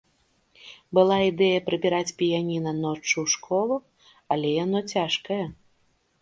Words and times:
Была 0.97 1.17
ідэя 1.31 1.59
прыбіраць 1.67 2.15
піяніна 2.21 2.73
ноччу 2.85 3.15
ў 3.25 3.35
школу, 3.35 3.75
але 4.37 4.47
яно 4.63 4.79
цяжкае. 4.97 5.41